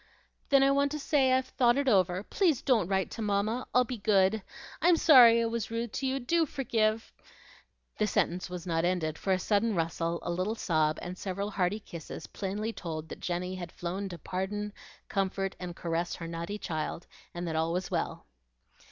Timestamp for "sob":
10.55-10.97